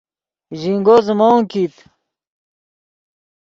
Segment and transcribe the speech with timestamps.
[0.59, 1.75] ژینگو زیموت کیت